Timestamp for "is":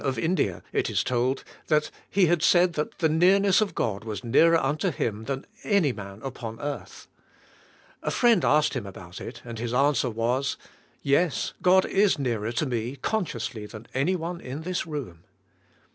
0.89-1.03, 11.85-12.17